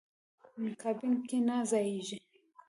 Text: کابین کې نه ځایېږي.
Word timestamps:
کابین 0.81 1.15
کې 1.27 1.37
نه 1.47 1.55
ځایېږي. 1.69 2.17